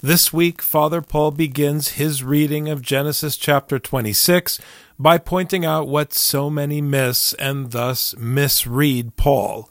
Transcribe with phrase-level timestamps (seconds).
[0.00, 4.60] This week, Father Paul begins his reading of Genesis chapter 26
[4.96, 9.68] by pointing out what so many miss and thus misread Paul.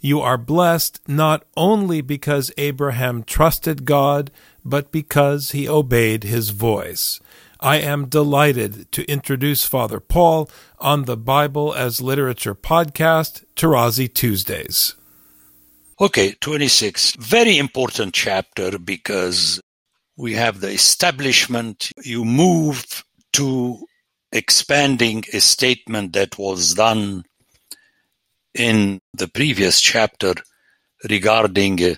[0.00, 4.32] You are blessed not only because Abraham trusted God,
[4.64, 7.20] but because he obeyed his voice.
[7.60, 14.96] I am delighted to introduce Father Paul on the Bible as Literature podcast, Tarazi Tuesdays.
[16.00, 17.14] Okay, 26.
[17.16, 19.60] Very important chapter because
[20.18, 21.92] we have the establishment.
[22.04, 23.04] You move
[23.34, 23.78] to
[24.32, 27.24] expanding a statement that was done
[28.52, 30.34] in the previous chapter
[31.08, 31.94] regarding uh,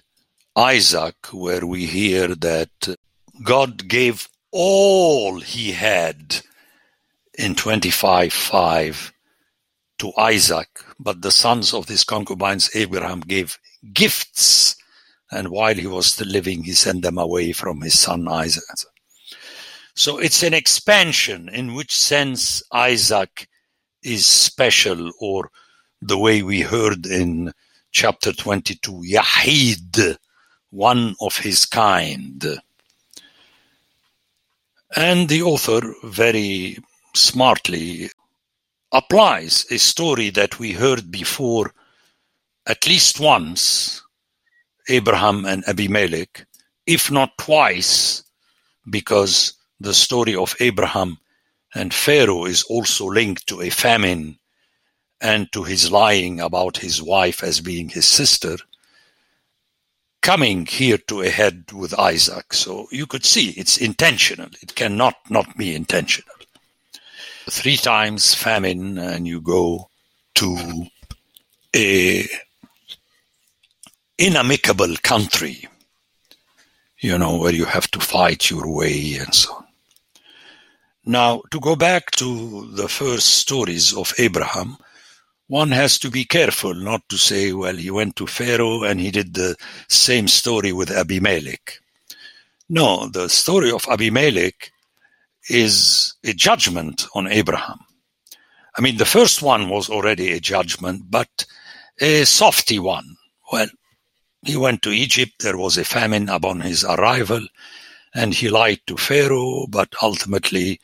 [0.54, 2.96] Isaac, where we hear that
[3.42, 6.42] God gave all he had
[7.38, 9.12] in 25:5
[9.98, 10.68] to Isaac,
[10.98, 13.58] but the sons of his concubines Abraham gave
[13.94, 14.76] gifts
[15.30, 18.64] and while he was still living, he sent them away from his son Isaac.
[19.94, 23.48] So it's an expansion in which sense Isaac
[24.02, 25.50] is special, or
[26.00, 27.52] the way we heard in
[27.92, 30.16] chapter 22, Yahid,
[30.70, 32.44] one of his kind.
[34.96, 36.78] And the author very
[37.14, 38.10] smartly
[38.92, 41.72] applies a story that we heard before
[42.66, 44.02] at least once
[44.90, 46.46] Abraham and Abimelech,
[46.86, 48.22] if not twice,
[48.90, 51.18] because the story of Abraham
[51.74, 54.38] and Pharaoh is also linked to a famine
[55.20, 58.56] and to his lying about his wife as being his sister,
[60.22, 62.52] coming here to a head with Isaac.
[62.52, 64.48] So you could see it's intentional.
[64.60, 66.34] It cannot not be intentional.
[67.48, 69.88] Three times famine, and you go
[70.36, 70.86] to
[71.74, 72.28] a
[74.20, 75.66] inamicable country,
[76.98, 79.64] you know, where you have to fight your way and so on.
[81.06, 84.76] Now, to go back to the first stories of Abraham,
[85.46, 89.10] one has to be careful not to say, well, he went to Pharaoh and he
[89.10, 89.56] did the
[89.88, 91.80] same story with Abimelech.
[92.68, 94.70] No, the story of Abimelech
[95.48, 97.80] is a judgment on Abraham.
[98.76, 101.46] I mean, the first one was already a judgment, but
[102.00, 103.16] a softy one.
[103.50, 103.66] Well,
[104.42, 105.40] he went to Egypt.
[105.40, 107.46] There was a famine upon his arrival,
[108.14, 110.80] and he lied to Pharaoh, but ultimately,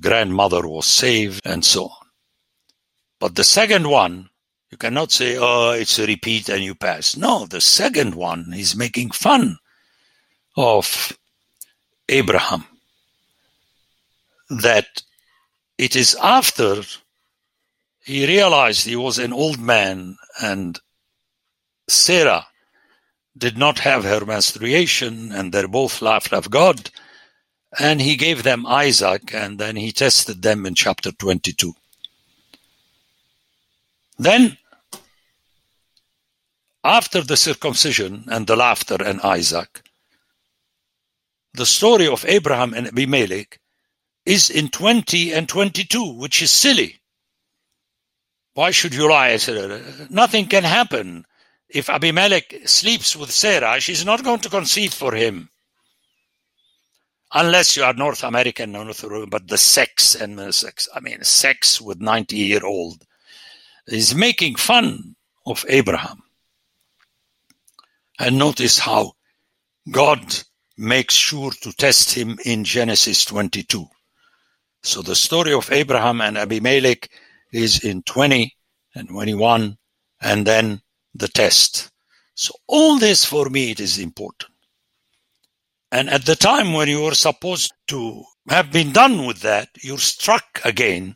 [0.00, 2.06] grandmother was saved, and so on.
[3.18, 4.30] But the second one,
[4.70, 7.16] you cannot say, oh, it's a repeat and you pass.
[7.16, 9.58] No, the second one is making fun
[10.56, 11.16] of
[12.08, 12.64] Abraham.
[14.50, 15.02] That
[15.78, 16.82] it is after
[18.04, 20.78] he realized he was an old man and
[21.88, 22.46] Sarah
[23.36, 26.90] did not have her menstruation, and they're both laughed at God.
[27.78, 31.72] And he gave them Isaac, and then he tested them in chapter 22.
[34.18, 34.58] Then,
[36.84, 39.82] after the circumcision and the laughter and Isaac,
[41.54, 43.58] the story of Abraham and Abimelech
[44.24, 47.00] is in 20 and 22, which is silly.
[48.54, 49.38] Why should you lie?
[50.10, 51.24] Nothing can happen
[51.72, 55.48] if Abimelech sleeps with Sarah, she's not going to conceive for him.
[57.34, 58.72] Unless you are North American,
[59.30, 63.06] but the sex and the sex, I mean, sex with 90 year old
[63.86, 65.16] is making fun
[65.46, 66.22] of Abraham.
[68.18, 69.12] And notice how
[69.90, 70.20] God
[70.76, 73.86] makes sure to test him in Genesis 22.
[74.82, 77.08] So the story of Abraham and Abimelech
[77.50, 78.54] is in 20
[78.94, 79.78] and 21,
[80.20, 80.81] and then
[81.14, 81.90] the test.
[82.34, 84.50] So all this for me it is important.
[85.90, 89.98] And at the time when you were supposed to have been done with that, you're
[89.98, 91.14] struck again,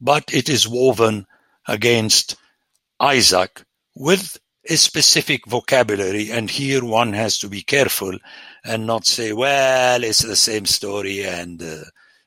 [0.00, 1.26] but it is woven
[1.68, 2.36] against
[2.98, 3.62] Isaac
[3.94, 4.38] with
[4.68, 6.30] a specific vocabulary.
[6.30, 8.18] And here one has to be careful
[8.64, 11.24] and not say, well, it's the same story.
[11.24, 11.84] And uh,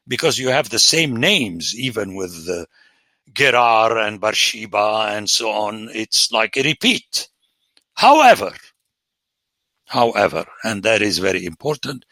[0.08, 2.66] because you have the same names, even with uh,
[3.34, 5.90] Gerar and Beersheba and so on.
[5.94, 7.30] It's like a repeat.
[7.94, 8.54] However,
[9.86, 12.06] however, and that is very important,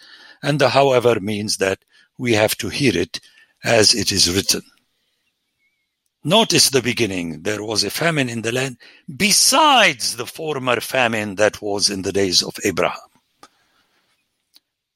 [0.43, 1.83] and the however means that
[2.17, 3.19] we have to hear it
[3.63, 4.61] as it is written.
[6.23, 7.43] Notice the beginning.
[7.43, 8.77] There was a famine in the land
[9.15, 12.97] besides the former famine that was in the days of Abraham.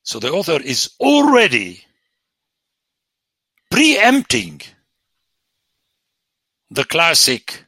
[0.01, 1.83] So the author is already
[3.69, 4.61] preempting
[6.71, 7.65] the classic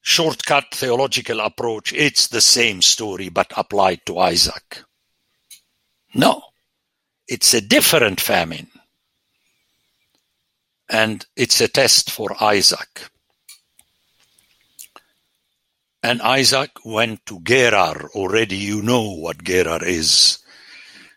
[0.00, 1.92] shortcut theological approach.
[1.92, 4.82] It's the same story but applied to Isaac.
[6.14, 6.42] No,
[7.26, 8.68] it's a different famine.
[10.90, 13.10] And it's a test for Isaac.
[16.02, 18.08] And Isaac went to Gerar.
[18.14, 20.38] Already you know what Gerar is.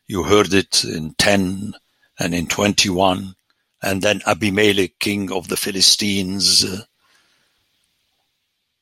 [0.07, 1.73] You heard it in 10
[2.19, 3.33] and in 21.
[3.81, 6.65] And then Abimelech, king of the Philistines.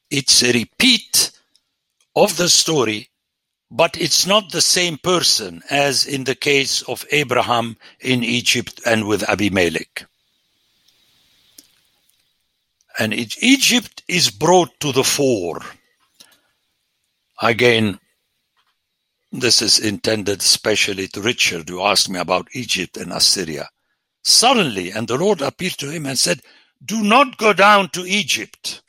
[0.10, 1.32] It's a repeat
[2.16, 3.10] of the story,
[3.72, 9.08] but it's not the same person as in the case of Abraham in Egypt and
[9.08, 10.06] with Abimelech.
[12.98, 15.62] And Egypt is brought to the fore.
[17.42, 18.00] Again,
[19.32, 23.70] this is intended especially to Richard, who asked me about Egypt and Assyria.
[24.24, 26.42] Suddenly, and the Lord appeared to him and said,
[26.84, 28.82] Do not go down to Egypt.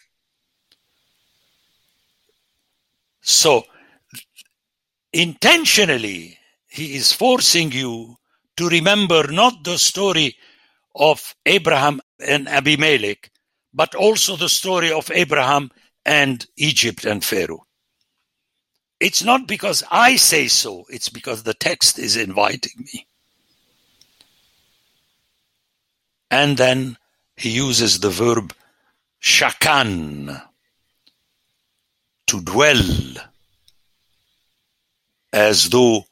[3.22, 3.64] So,
[5.12, 6.38] intentionally,
[6.68, 8.16] he is forcing you
[8.56, 10.36] to remember not the story
[10.94, 13.30] of Abraham and Abimelech,
[13.72, 15.70] but also the story of Abraham
[16.04, 17.64] and Egypt and Pharaoh.
[19.00, 23.06] It's not because I say so, it's because the text is inviting me.
[26.30, 26.96] And then
[27.36, 28.54] he uses the verb
[29.22, 30.42] shakan,
[32.26, 32.84] to dwell,
[35.32, 36.04] as though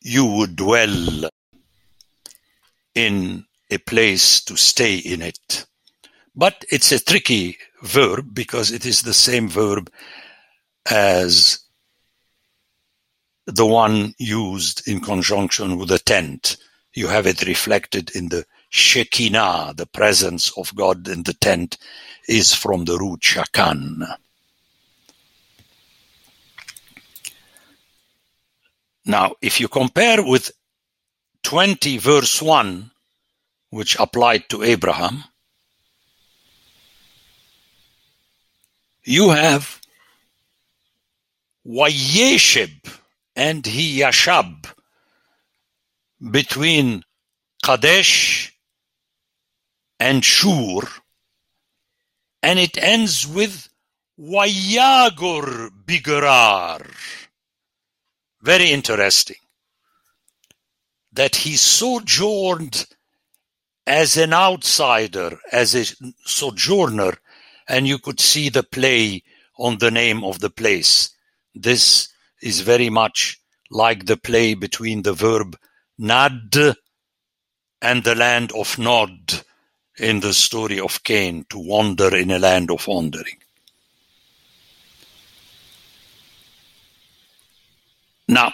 [0.00, 1.30] you would dwell
[2.96, 5.66] in a place to stay in it.
[6.34, 9.92] But it's a tricky verb because it is the same verb
[10.90, 11.60] as
[13.46, 16.56] the one used in conjunction with a tent.
[16.94, 21.78] You have it reflected in the Shekinah, the presence of God in the tent,
[22.28, 24.16] is from the root shakan.
[29.06, 30.50] Now, if you compare with
[31.42, 32.90] 20 verse 1,
[33.70, 35.24] which applied to Abraham,
[39.04, 39.80] you have
[41.66, 42.98] Wayeshib
[43.34, 44.66] and Hiyashab
[46.30, 47.02] between
[47.62, 48.57] Kadesh
[49.98, 50.80] and Shur,
[52.42, 53.68] and it ends with
[54.18, 56.86] Wayagur Bigerar.
[58.40, 59.36] Very interesting
[61.12, 62.86] that he sojourned
[63.86, 65.84] as an outsider, as a
[66.24, 67.14] sojourner
[67.68, 69.22] and you could see the play
[69.58, 71.10] on the name of the place.
[71.54, 72.08] This
[72.42, 73.38] is very much
[73.70, 75.56] like the play between the verb
[75.98, 76.54] nad
[77.82, 79.42] and the land of Nod
[79.98, 83.38] in the story of Cain, to wander in a land of wandering.
[88.28, 88.52] Now,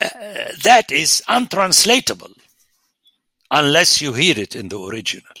[0.00, 0.08] uh,
[0.62, 2.32] that is untranslatable
[3.50, 5.34] unless you hear it in the original.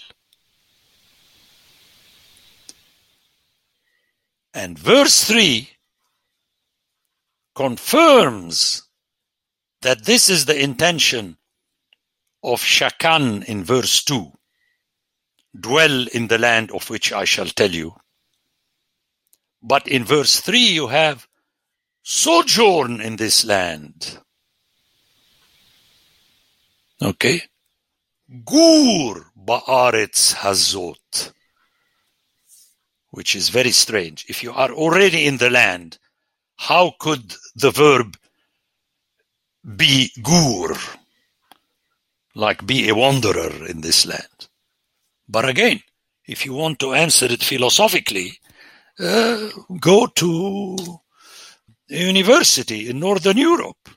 [4.52, 5.68] And verse 3
[7.54, 8.82] confirms
[9.82, 11.36] that this is the intention
[12.42, 14.32] of Shakan in verse 2
[15.58, 17.94] dwell in the land of which I shall tell you.
[19.62, 21.26] But in verse 3 you have
[22.02, 24.18] sojourn in this land.
[27.02, 27.42] Okay?
[28.44, 31.32] Gur ba'aretz hazot
[33.10, 34.26] which is very strange.
[34.28, 35.98] If you are already in the land,
[36.56, 38.16] how could the verb
[39.76, 40.76] be gur,
[42.34, 44.48] like be a wanderer in this land?
[45.28, 45.80] But again,
[46.26, 48.38] if you want to answer it philosophically,
[48.98, 49.48] uh,
[49.80, 51.00] go to
[51.90, 53.88] a university in Northern Europe.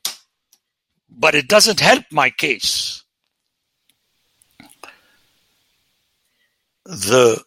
[1.09, 3.03] But it doesn't help my case.
[6.85, 7.43] The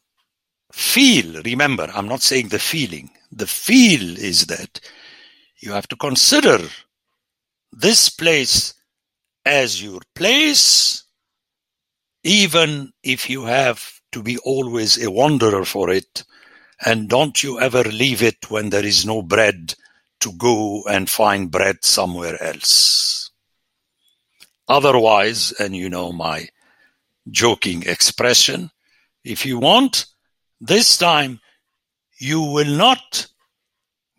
[0.73, 4.81] feel, remember, I'm not saying the feeling, the feel is that
[5.59, 6.59] you have to consider
[7.73, 8.75] this place
[9.47, 11.04] as your place,
[12.25, 16.25] even if you have to be always a wanderer for it,
[16.85, 19.75] and don't you ever leave it when there is no bread
[20.21, 23.31] to go and find bread somewhere else.
[24.67, 26.49] Otherwise, and you know my
[27.31, 28.71] joking expression,
[29.23, 30.07] if you want,
[30.61, 31.41] this time
[32.19, 33.27] you will not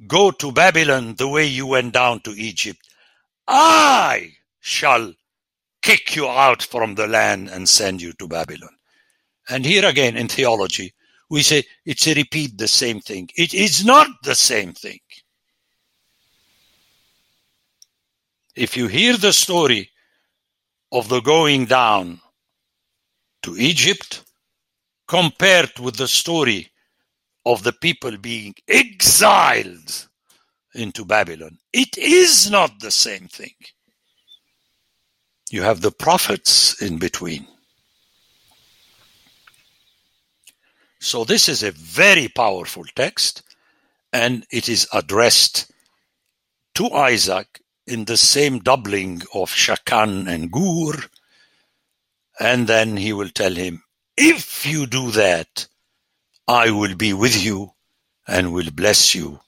[0.07, 2.79] go to Babylon the way you went down to Egypt.
[3.47, 5.13] I shall
[5.85, 8.75] kick you out from the land and send you to Babylon.
[9.49, 10.93] And here again in theology,
[11.29, 13.29] we say it's a repeat the same thing.
[13.35, 14.99] It is not the same thing.
[18.55, 19.91] If you hear the story
[20.91, 22.19] of the going down
[23.43, 24.23] to Egypt,
[25.07, 26.71] compared with the story
[27.45, 30.07] of the people being exiled
[30.73, 31.57] into Babylon.
[31.71, 33.53] It is not the same thing.
[35.51, 37.47] You have the prophets in between.
[40.99, 43.43] So, this is a very powerful text,
[44.11, 45.71] and it is addressed
[46.75, 50.99] to Isaac in the same doubling of Shakan and Gur.
[52.39, 53.83] And then he will tell him,
[54.17, 55.67] If you do that,
[56.47, 57.71] I will be with you
[58.27, 59.39] and will bless you.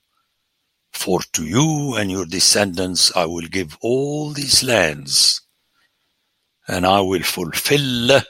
[0.92, 5.42] For to you and your descendants I will give all these lands,
[6.68, 8.22] and I will fulfill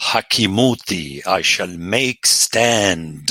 [0.00, 3.30] hakimuti, I shall make stand.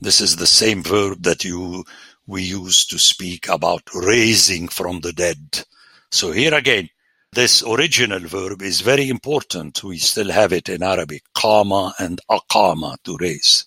[0.00, 1.84] This is the same verb that you
[2.26, 5.64] we use to speak about raising from the dead.
[6.10, 6.88] So here again,
[7.32, 9.84] this original verb is very important.
[9.84, 13.66] We still have it in Arabic, qama and aqama, to raise.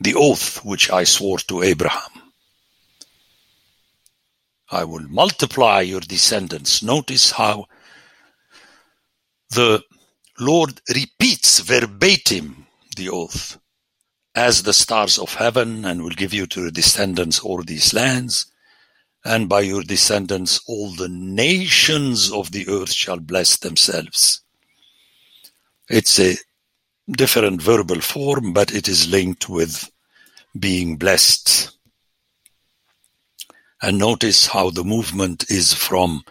[0.00, 2.23] The oath which I swore to Abraham.
[4.74, 6.82] I will multiply your descendants.
[6.82, 7.66] Notice how
[9.50, 9.82] the
[10.40, 12.66] Lord repeats verbatim
[12.96, 13.58] the oath
[14.34, 18.46] as the stars of heaven and will give you to your descendants all these lands
[19.24, 24.42] and by your descendants all the nations of the earth shall bless themselves.
[25.88, 26.36] It's a
[27.10, 29.90] different verbal form, but it is linked with
[30.58, 31.73] being blessed.
[33.82, 36.24] And notice how the movement is from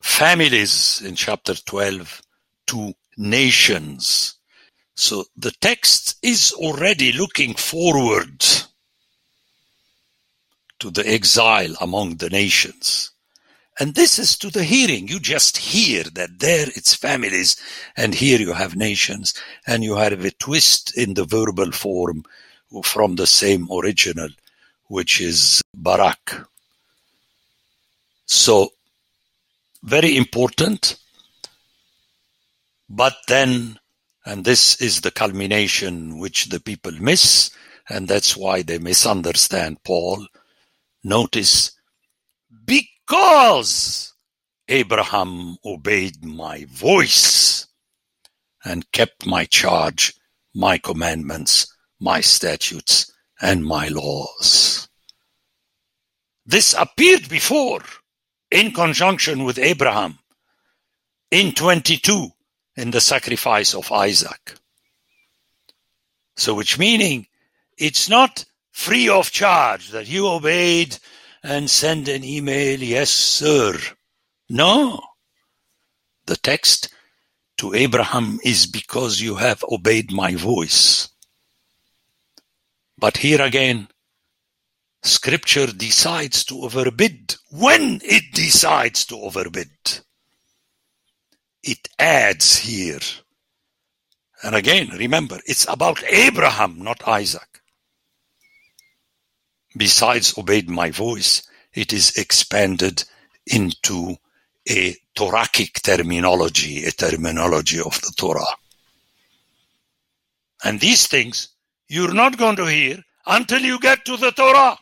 [0.00, 2.22] families in chapter 12
[2.68, 4.36] to nations.
[4.96, 8.44] So the text is already looking forward
[10.80, 13.12] to the exile among the nations.
[13.78, 15.08] And this is to the hearing.
[15.08, 17.56] You just hear that there it's families,
[17.96, 19.32] and here you have nations,
[19.66, 22.24] and you have a twist in the verbal form
[22.84, 24.28] from the same original,
[24.90, 26.48] which is Barak.
[28.26, 28.70] So,
[29.84, 30.96] very important.
[32.88, 33.78] But then,
[34.26, 37.52] and this is the culmination which the people miss,
[37.88, 40.26] and that's why they misunderstand Paul
[41.04, 41.70] Notice,
[42.64, 44.12] because
[44.66, 47.68] Abraham obeyed my voice
[48.64, 50.14] and kept my charge,
[50.52, 53.09] my commandments, my statutes,
[53.40, 54.88] and my laws.
[56.46, 57.82] This appeared before
[58.50, 60.18] in conjunction with Abraham
[61.30, 62.28] in 22
[62.76, 64.54] in the sacrifice of Isaac.
[66.36, 67.26] So, which meaning
[67.76, 70.96] it's not free of charge, that you obeyed
[71.42, 73.78] and send an email, yes, sir.
[74.48, 75.00] No.
[76.26, 76.92] The text
[77.58, 81.08] to Abraham is because you have obeyed my voice.
[83.00, 83.88] But here again,
[85.02, 89.70] scripture decides to overbid when it decides to overbid.
[91.62, 93.00] It adds here.
[94.42, 97.50] And again, remember, it's about Abraham, not Isaac
[99.76, 101.42] besides obeyed my voice,
[101.72, 103.04] it is expanded
[103.46, 104.16] into
[104.68, 108.56] a Torahic terminology, a terminology of the Torah.
[110.64, 111.48] And these things
[111.90, 114.78] you're not going to hear until you get to the Torah.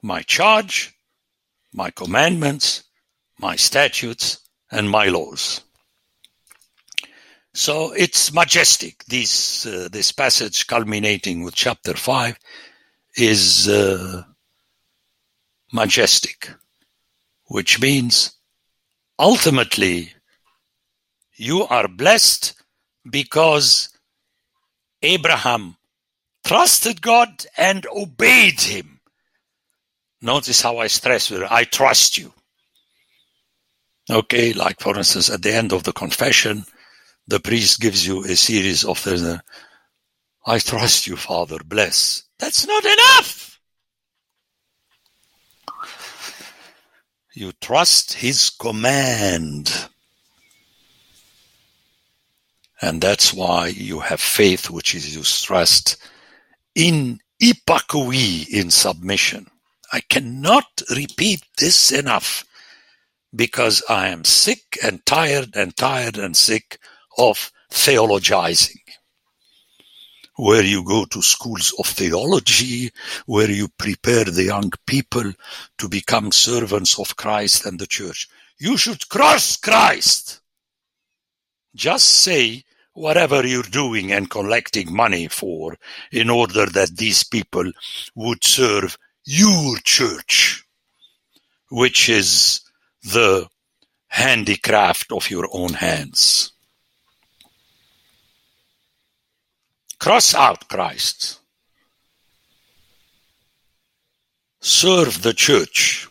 [0.00, 0.94] My charge,
[1.72, 2.84] my commandments,
[3.36, 4.38] my statutes,
[4.70, 5.62] and my laws.
[7.52, 9.04] So it's majestic.
[9.06, 12.38] This uh, this passage, culminating with chapter five,
[13.16, 14.22] is uh,
[15.72, 16.48] majestic,
[17.46, 18.36] which means
[19.18, 20.12] ultimately
[21.34, 22.54] you are blessed
[23.10, 23.90] because
[25.02, 25.76] Abraham
[26.44, 29.00] trusted God and obeyed him.
[30.20, 32.32] Notice how I stress it I trust you.
[34.10, 36.64] Okay, like for instance, at the end of the confession,
[37.26, 39.40] the priest gives you a series of things.
[40.46, 42.24] I trust you, Father, bless.
[42.38, 43.60] That's not enough.
[47.34, 49.70] You trust his command.
[52.80, 55.96] And that's why you have faith, which is you trust
[56.74, 59.50] in ipakui, in submission.
[59.92, 62.44] I cannot repeat this enough
[63.34, 66.78] because I am sick and tired and tired and sick
[67.16, 68.80] of theologizing.
[70.36, 72.92] Where you go to schools of theology,
[73.26, 75.32] where you prepare the young people
[75.78, 78.28] to become servants of Christ and the church.
[78.60, 80.40] You should cross Christ.
[81.74, 82.64] Just say
[82.98, 85.76] whatever you're doing and collecting money for
[86.10, 87.70] in order that these people
[88.16, 90.64] would serve your church,
[91.70, 92.60] which is
[93.04, 93.46] the
[94.08, 96.52] handicraft of your own hands.
[100.00, 101.38] Cross out Christ.
[104.60, 106.08] Serve the church.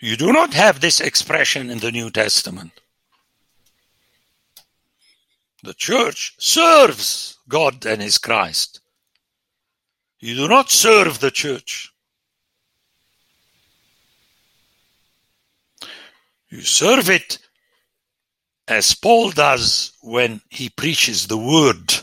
[0.00, 2.81] You do not have this expression in the New Testament.
[5.62, 8.80] The church serves God and His Christ.
[10.18, 11.92] You do not serve the church.
[16.48, 17.38] You serve it
[18.68, 21.94] as Paul does when he preaches the word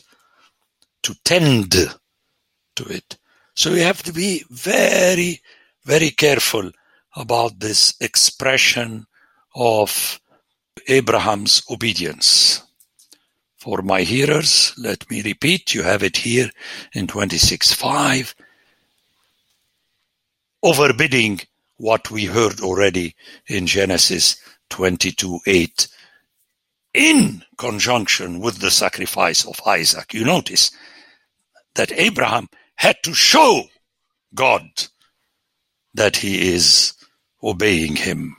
[1.04, 3.18] to tend to it.
[3.56, 5.42] So you have to be very,
[5.86, 6.72] very careful
[7.16, 9.06] about this expression
[9.56, 10.20] of
[10.88, 12.64] Abraham's obedience.
[13.60, 16.50] For my hearers, let me repeat, you have it here
[16.94, 18.34] in 26.5,
[20.64, 23.16] overbidding what we heard already
[23.48, 25.88] in Genesis 22.8
[26.94, 30.14] in conjunction with the sacrifice of Isaac.
[30.14, 30.72] You notice
[31.76, 33.64] that Abraham had to show
[34.34, 34.64] God
[35.94, 36.94] that he is
[37.44, 38.38] obeying him.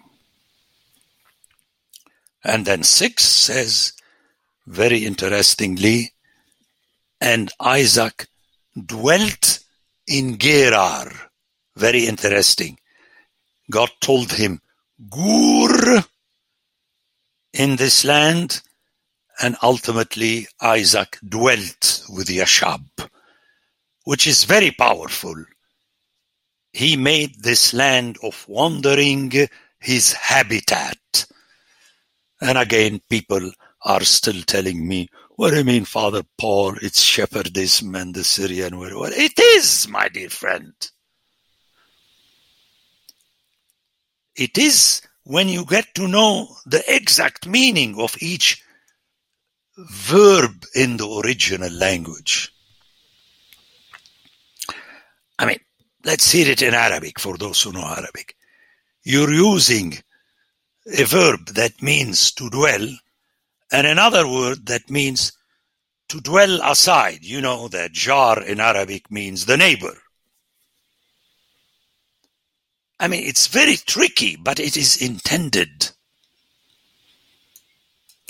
[2.42, 3.92] And then 6 says,
[4.70, 6.12] very interestingly,
[7.20, 8.28] and Isaac
[8.86, 9.58] dwelt
[10.06, 11.10] in Gerar.
[11.76, 12.78] Very interesting.
[13.68, 14.60] God told him,
[15.10, 16.04] Gur
[17.52, 18.62] in this land,
[19.42, 22.84] and ultimately Isaac dwelt with Yashab,
[24.04, 25.34] which is very powerful.
[26.72, 29.32] He made this land of wandering
[29.80, 31.26] his habitat.
[32.40, 33.50] And again, people
[33.82, 36.74] are still telling me, what do you mean, Father Paul?
[36.82, 39.08] It's shepherdism and the Syrian war.
[39.10, 40.72] It is, my dear friend.
[44.36, 48.62] It is when you get to know the exact meaning of each
[49.76, 52.52] verb in the original language.
[55.38, 55.60] I mean,
[56.04, 58.36] let's hear it in Arabic for those who know Arabic.
[59.02, 59.96] You're using
[60.98, 62.88] a verb that means to dwell
[63.72, 65.32] and another word that means
[66.08, 67.20] to dwell aside.
[67.22, 69.96] You know that jar in Arabic means the neighbor.
[72.98, 75.90] I mean, it's very tricky, but it is intended.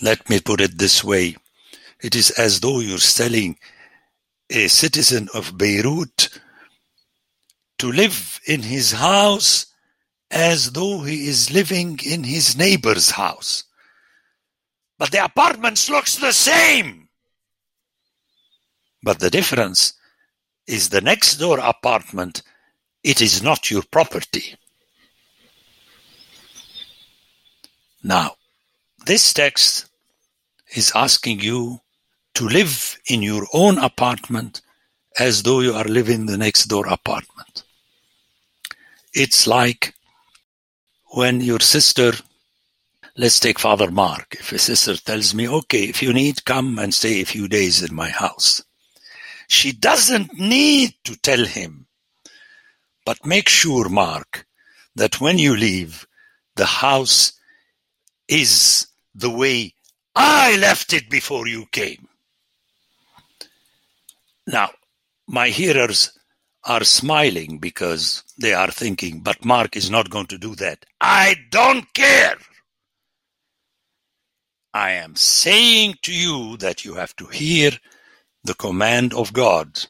[0.00, 1.36] Let me put it this way.
[2.00, 3.58] It is as though you're selling
[4.48, 6.28] a citizen of Beirut
[7.78, 9.66] to live in his house
[10.30, 13.64] as though he is living in his neighbor's house.
[15.00, 17.08] But the apartments looks the same.
[19.02, 19.94] But the difference
[20.66, 22.42] is the next door apartment,
[23.02, 24.56] it is not your property.
[28.02, 28.36] Now,
[29.06, 29.86] this text
[30.76, 31.80] is asking you
[32.34, 34.60] to live in your own apartment
[35.18, 37.64] as though you are living the next door apartment.
[39.14, 39.94] It's like
[41.14, 42.12] when your sister,
[43.20, 46.94] let's take Father Mark, if a sister tells me, okay, if you need, come and
[46.94, 48.64] stay a few days in my house.
[49.46, 51.86] She doesn't need to tell him,
[53.04, 54.46] but make sure, Mark,
[54.94, 56.06] that when you leave,
[56.56, 57.34] the house
[58.26, 59.74] is the way
[60.16, 62.08] I left it before you came.
[64.46, 64.70] Now,
[65.28, 66.18] my hearers
[66.64, 70.86] are smiling because they are thinking, but Mark is not going to do that.
[71.02, 72.38] I don't care.
[74.72, 77.72] I am saying to you that you have to hear
[78.44, 79.86] the command of God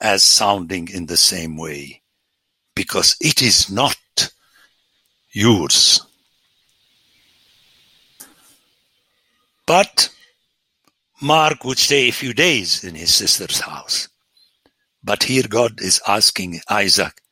[0.00, 2.02] as sounding in the same way
[2.74, 3.96] because it is not
[5.30, 6.00] yours.
[9.66, 10.10] But
[11.20, 14.08] Mark would stay a few days in his sister's house.
[15.02, 17.22] But here God is asking Isaac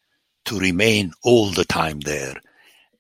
[0.46, 2.40] to remain all the time there.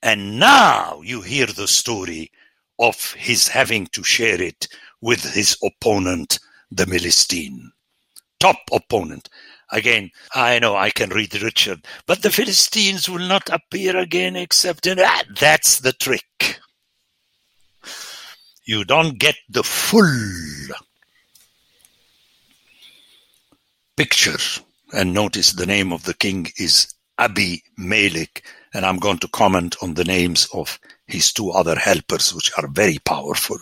[0.02, 2.30] And now you hear the story
[2.78, 4.68] of his having to share it
[5.00, 6.38] with his opponent,
[6.70, 7.70] the Philistine.
[8.40, 9.28] Top opponent.
[9.70, 14.86] Again, I know I can read Richard, but the Philistines will not appear again except
[14.86, 14.98] in.
[15.00, 16.60] Ah, that's the trick.
[18.64, 20.74] You don't get the full
[23.96, 24.38] picture.
[24.92, 29.76] And notice the name of the king is Abi Malik, and I'm going to comment
[29.82, 33.58] on the names of his two other helpers, which are very powerful.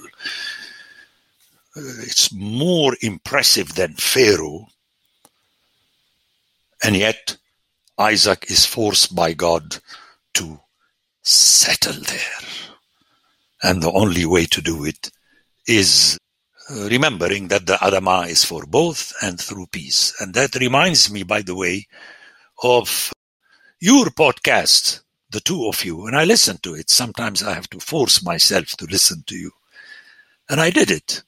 [1.76, 4.68] Uh, it's more impressive than Pharaoh,
[6.82, 7.36] and yet
[7.98, 9.76] Isaac is forced by God
[10.34, 10.60] to
[11.22, 12.48] settle there.
[13.62, 15.10] And the only way to do it
[15.66, 16.18] is
[16.70, 20.14] uh, remembering that the Adama is for both and through peace.
[20.20, 21.86] And that reminds me, by the way,
[22.62, 23.12] of
[23.82, 26.88] your podcast, the two of you, and I listen to it.
[26.88, 29.50] Sometimes I have to force myself to listen to you.
[30.48, 31.24] And I did it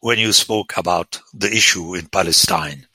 [0.00, 2.86] when you spoke about the issue in Palestine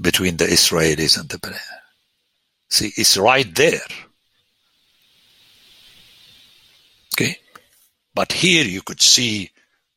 [0.00, 1.60] between the Israelis and the.
[2.70, 3.86] See, it's right there.
[7.14, 7.36] Okay?
[8.14, 9.50] But here you could see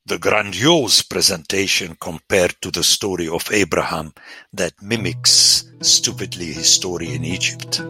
[0.05, 4.13] the grandiose presentation compared to the story of Abraham
[4.51, 7.81] that mimics stupidly his story in Egypt.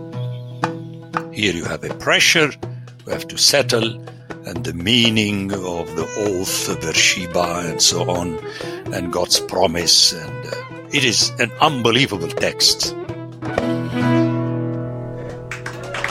[1.32, 2.52] Here you have a pressure,
[3.06, 4.00] you have to settle,
[4.45, 8.39] and the meaning of the oath, of Beersheba, and so on,
[8.93, 10.56] and God's promise, and uh,
[10.91, 12.95] it is an unbelievable text.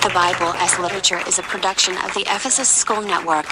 [0.02, 3.46] The Bible as Literature is a production of the Ephesus School Network.